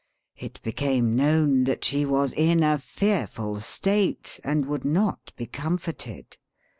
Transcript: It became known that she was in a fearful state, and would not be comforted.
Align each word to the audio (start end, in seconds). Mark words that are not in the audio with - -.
It 0.35 0.59
became 0.63 1.15
known 1.15 1.65
that 1.65 1.85
she 1.85 2.05
was 2.05 2.33
in 2.33 2.63
a 2.63 2.79
fearful 2.79 3.59
state, 3.59 4.39
and 4.43 4.65
would 4.65 4.83
not 4.83 5.31
be 5.35 5.45
comforted. 5.45 6.39